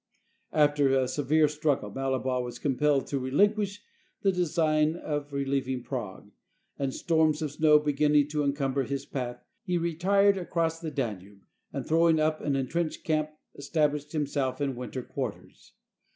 [0.51, 3.81] After a severe struggle, Mallebois was compelled to re linquish
[4.23, 6.31] the design of relieving Prague,
[6.79, 11.85] and storms of snow beginning to encumber his path, he retired across the Danube, and
[11.85, 15.73] throwing up an intrenched camp, es tablished himself in winter quarters.